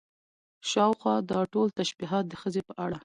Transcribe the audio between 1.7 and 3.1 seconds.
تشبيهات د ښځې په اړه